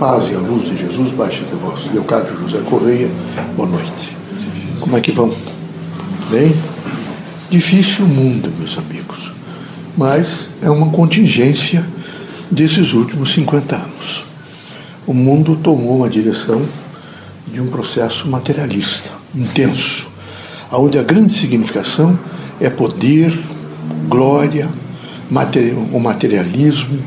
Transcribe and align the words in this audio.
paz 0.00 0.30
e 0.30 0.34
a 0.34 0.38
luz 0.38 0.66
de 0.66 0.78
Jesus 0.78 1.12
baixe 1.12 1.42
até 1.42 1.54
vós. 1.56 1.92
Leocádio 1.92 2.34
José 2.34 2.58
Correia, 2.64 3.10
boa 3.54 3.68
noite. 3.68 4.16
Como 4.80 4.96
é 4.96 5.00
que 5.00 5.12
vão? 5.12 5.30
Bem? 6.30 6.56
Difícil 7.50 8.06
o 8.06 8.08
mundo, 8.08 8.50
meus 8.58 8.78
amigos, 8.78 9.30
mas 9.98 10.48
é 10.62 10.70
uma 10.70 10.90
contingência 10.90 11.84
desses 12.50 12.94
últimos 12.94 13.30
50 13.34 13.76
anos. 13.76 14.24
O 15.06 15.12
mundo 15.12 15.54
tomou 15.62 15.98
uma 15.98 16.08
direção 16.08 16.62
de 17.46 17.60
um 17.60 17.66
processo 17.66 18.26
materialista, 18.26 19.10
intenso, 19.34 20.08
onde 20.72 20.98
a 20.98 21.02
grande 21.02 21.34
significação 21.34 22.18
é 22.58 22.70
poder, 22.70 23.38
glória, 24.08 24.66
o 25.92 26.00
materialismo, 26.00 26.98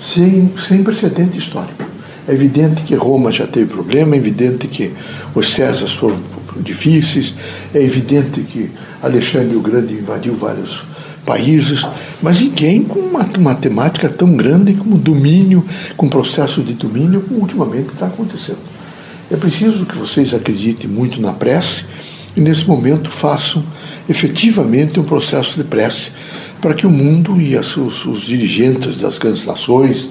sem, 0.00 0.50
sem 0.66 0.82
precedente 0.82 1.36
histórico. 1.36 1.85
É 2.28 2.32
evidente 2.32 2.82
que 2.82 2.94
Roma 2.94 3.30
já 3.30 3.46
teve 3.46 3.72
problema, 3.72 4.14
é 4.14 4.18
evidente 4.18 4.66
que 4.66 4.92
os 5.34 5.52
Césares 5.52 5.92
foram 5.92 6.20
difíceis, 6.60 7.34
é 7.74 7.82
evidente 7.82 8.40
que 8.40 8.70
Alexandre 9.02 9.54
o 9.56 9.60
Grande 9.60 9.94
invadiu 9.94 10.34
vários 10.34 10.82
países, 11.24 11.86
mas 12.22 12.40
ninguém 12.40 12.84
com 12.84 13.00
uma 13.00 13.28
matemática 13.38 14.08
tão 14.08 14.36
grande 14.36 14.74
como 14.74 14.96
domínio, 14.96 15.64
com 15.96 16.08
processo 16.08 16.62
de 16.62 16.72
domínio, 16.74 17.20
como 17.20 17.40
ultimamente 17.40 17.92
está 17.92 18.06
acontecendo. 18.06 18.58
É 19.30 19.36
preciso 19.36 19.84
que 19.84 19.98
vocês 19.98 20.32
acreditem 20.32 20.88
muito 20.88 21.20
na 21.20 21.32
prece 21.32 21.84
e, 22.36 22.40
nesse 22.40 22.64
momento, 22.64 23.10
façam 23.10 23.64
efetivamente 24.08 25.00
um 25.00 25.04
processo 25.04 25.56
de 25.56 25.64
prece 25.64 26.10
para 26.60 26.74
que 26.74 26.86
o 26.86 26.90
mundo 26.90 27.40
e 27.40 27.56
os, 27.56 27.76
os, 28.06 28.20
dirigentes 28.20 28.96
das 28.98 29.18
grandes 29.18 29.44
nações 29.44 30.08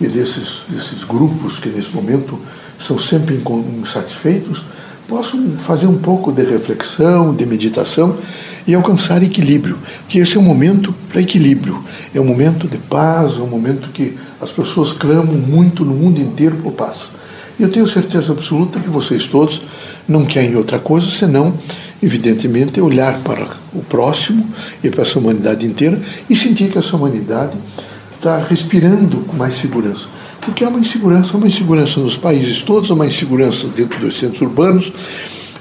e 0.00 0.06
desses, 0.06 0.60
desses 0.68 1.04
grupos 1.04 1.58
que 1.58 1.68
nesse 1.68 1.90
momento 1.90 2.38
são 2.78 2.98
sempre 2.98 3.40
insatisfeitos 3.80 4.62
possam 5.08 5.56
fazer 5.58 5.86
um 5.86 5.98
pouco 5.98 6.32
de 6.32 6.42
reflexão, 6.44 7.34
de 7.34 7.46
meditação 7.46 8.16
e 8.66 8.74
alcançar 8.74 9.22
equilíbrio, 9.22 9.78
que 10.08 10.18
esse 10.18 10.36
é 10.36 10.40
um 10.40 10.42
momento 10.42 10.92
para 11.08 11.20
equilíbrio, 11.20 11.82
é 12.12 12.20
um 12.20 12.24
momento 12.24 12.66
de 12.66 12.76
paz, 12.76 13.38
é 13.38 13.40
um 13.40 13.46
momento 13.46 13.90
que 13.90 14.18
as 14.40 14.50
pessoas 14.50 14.92
clamam 14.92 15.36
muito 15.36 15.84
no 15.84 15.94
mundo 15.94 16.20
inteiro 16.20 16.56
por 16.56 16.72
paz. 16.72 16.96
E 17.58 17.62
eu 17.62 17.70
tenho 17.70 17.86
certeza 17.86 18.32
absoluta 18.32 18.80
que 18.80 18.90
vocês 18.90 19.26
todos 19.28 19.62
não 20.08 20.24
querem 20.24 20.56
outra 20.56 20.80
coisa 20.80 21.08
senão 21.08 21.54
evidentemente, 22.02 22.80
olhar 22.80 23.20
para 23.20 23.48
o 23.72 23.82
próximo 23.82 24.46
e 24.82 24.90
para 24.90 25.02
essa 25.02 25.18
humanidade 25.18 25.66
inteira 25.66 26.00
e 26.28 26.36
sentir 26.36 26.70
que 26.70 26.78
essa 26.78 26.96
humanidade 26.96 27.56
está 28.26 28.38
respirando 28.38 29.18
com 29.18 29.36
mais 29.36 29.56
segurança. 29.56 30.06
Porque 30.40 30.64
há 30.64 30.68
uma 30.68 30.80
insegurança, 30.80 31.36
uma 31.36 31.46
insegurança 31.46 32.00
nos 32.00 32.16
países 32.16 32.60
todos, 32.62 32.90
há 32.90 32.94
uma 32.94 33.06
insegurança 33.06 33.68
dentro 33.68 34.00
dos 34.00 34.18
centros 34.18 34.42
urbanos, 34.42 34.92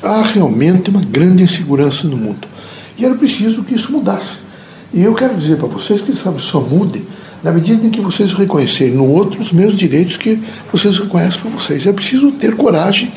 há 0.02 0.22
realmente 0.24 0.90
uma 0.90 1.02
grande 1.02 1.44
insegurança 1.44 2.08
no 2.08 2.18
mundo. 2.18 2.48
E 2.98 3.06
era 3.06 3.14
preciso 3.14 3.64
que 3.64 3.76
isso 3.76 3.92
mudasse. 3.92 4.40
E 4.92 5.02
eu 5.02 5.14
quero 5.14 5.36
dizer 5.36 5.58
para 5.58 5.68
vocês 5.68 6.02
que, 6.02 6.16
sabe, 6.16 6.42
só 6.42 6.60
mude 6.60 7.04
na 7.44 7.52
medida 7.52 7.86
em 7.86 7.92
que 7.92 8.02
vocês 8.02 8.34
reconhecerem 8.34 8.96
no 8.96 9.08
outro 9.08 9.40
os 9.40 9.52
mesmos 9.52 9.78
direitos 9.78 10.18
que 10.18 10.42
vocês 10.72 10.98
reconhecem 10.98 11.42
para 11.42 11.52
vocês. 11.52 11.86
É 11.86 11.94
preciso 11.94 12.32
ter 12.32 12.56
coragem 12.56 13.12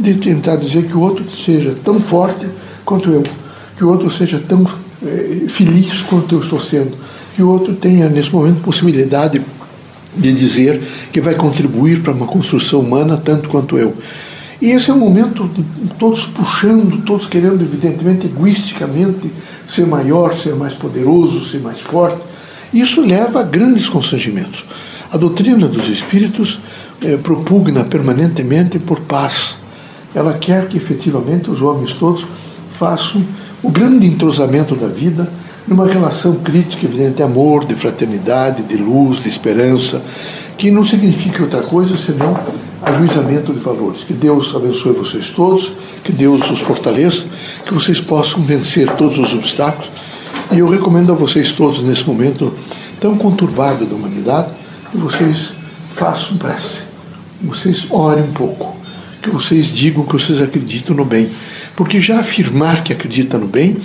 de 0.00 0.14
tentar 0.14 0.56
dizer 0.56 0.86
que 0.86 0.96
o 0.96 1.00
outro 1.00 1.24
seja 1.28 1.74
tão 1.84 2.00
forte 2.00 2.46
quanto 2.84 3.10
eu, 3.10 3.22
que 3.76 3.84
o 3.84 3.88
outro 3.88 4.10
seja 4.10 4.38
tão 4.38 4.66
é, 5.04 5.48
feliz 5.48 6.02
quanto 6.02 6.36
eu 6.36 6.40
estou 6.40 6.60
sendo, 6.60 6.96
que 7.36 7.42
o 7.42 7.50
outro 7.50 7.74
tenha 7.74 8.08
nesse 8.08 8.32
momento 8.32 8.62
possibilidade 8.62 9.42
de 10.16 10.32
dizer 10.32 10.82
que 11.12 11.20
vai 11.20 11.34
contribuir 11.34 12.02
para 12.02 12.14
uma 12.14 12.26
construção 12.26 12.80
humana 12.80 13.18
tanto 13.18 13.50
quanto 13.50 13.76
eu. 13.76 13.94
E 14.60 14.70
esse 14.70 14.90
é 14.90 14.94
um 14.94 14.98
momento 14.98 15.46
de 15.46 15.62
todos 15.98 16.24
puxando, 16.24 17.04
todos 17.04 17.26
querendo, 17.26 17.62
evidentemente, 17.62 18.26
egoisticamente 18.26 19.30
ser 19.68 19.86
maior, 19.86 20.34
ser 20.34 20.54
mais 20.54 20.72
poderoso, 20.72 21.46
ser 21.46 21.60
mais 21.60 21.78
forte. 21.78 22.22
Isso 22.72 23.02
leva 23.02 23.40
a 23.40 23.42
grandes 23.42 23.86
constrangimentos. 23.86 24.64
A 25.12 25.18
doutrina 25.18 25.68
dos 25.68 25.88
espíritos 25.88 26.58
eh, 27.02 27.18
propugna 27.18 27.84
permanentemente 27.84 28.78
por 28.78 29.00
paz. 29.00 29.56
Ela 30.14 30.38
quer 30.38 30.68
que 30.68 30.78
efetivamente 30.78 31.50
os 31.50 31.60
homens 31.60 31.92
todos 31.92 32.24
façam 32.78 33.22
o 33.62 33.70
grande 33.70 34.06
entrosamento 34.06 34.74
da 34.74 34.86
vida 34.86 35.30
numa 35.66 35.86
relação 35.86 36.34
crítica, 36.36 36.86
evidente, 36.86 37.16
de 37.16 37.22
amor, 37.22 37.64
de 37.64 37.74
fraternidade, 37.74 38.62
de 38.62 38.76
luz, 38.76 39.22
de 39.22 39.28
esperança, 39.28 40.02
que 40.56 40.70
não 40.70 40.84
significa 40.84 41.42
outra 41.42 41.60
coisa 41.60 41.96
senão 41.96 42.38
ajuizamento 42.82 43.52
de 43.52 43.58
valores. 43.58 44.04
Que 44.04 44.12
Deus 44.12 44.54
abençoe 44.54 44.92
vocês 44.92 45.28
todos, 45.28 45.72
que 46.04 46.12
Deus 46.12 46.48
os 46.50 46.60
fortaleça, 46.60 47.24
que 47.64 47.74
vocês 47.74 48.00
possam 48.00 48.42
vencer 48.42 48.88
todos 48.92 49.18
os 49.18 49.34
obstáculos. 49.34 49.90
E 50.52 50.60
eu 50.60 50.68
recomendo 50.68 51.12
a 51.12 51.16
vocês 51.16 51.52
todos, 51.52 51.82
nesse 51.82 52.06
momento 52.06 52.52
tão 53.00 53.16
conturbado 53.18 53.84
da 53.84 53.94
humanidade, 53.94 54.50
que 54.90 54.96
vocês 54.96 55.50
façam 55.94 56.36
prece, 56.36 56.82
que 57.40 57.46
vocês 57.46 57.86
orem 57.90 58.24
um 58.24 58.32
pouco, 58.32 58.76
que 59.20 59.30
vocês 59.30 59.66
digam 59.66 60.04
que 60.04 60.12
vocês 60.12 60.40
acreditam 60.40 60.94
no 60.94 61.04
bem 61.04 61.30
porque 61.76 62.00
já 62.00 62.20
afirmar 62.20 62.82
que 62.82 62.92
acredita 62.92 63.36
no 63.36 63.46
bem 63.46 63.76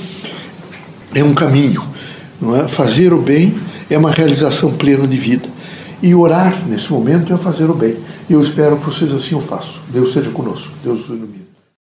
é 1.14 1.24
um 1.24 1.34
caminho. 1.34 1.84
É? 2.64 2.68
Fazer 2.68 3.14
o 3.14 3.22
bem 3.22 3.56
é 3.90 3.98
uma 3.98 4.12
realização 4.12 4.72
plena 4.72 5.08
de 5.08 5.18
vida. 5.18 5.48
E 6.02 6.16
orar 6.16 6.58
nesse 6.68 6.92
momento 6.92 7.32
é 7.32 7.38
fazer 7.38 7.70
o 7.70 7.76
bem. 7.76 7.98
E 8.30 8.34
eu 8.34 8.42
espero 8.42 8.78
que 8.78 8.86
vocês 8.86 9.12
assim 9.12 9.36
o 9.36 9.42
façam. 9.42 9.82
Deus 9.90 10.14
seja 10.14 10.32
conosco. 10.32 10.72
Deus 10.84 11.04
os 11.04 11.10
ilumine. 11.10 11.41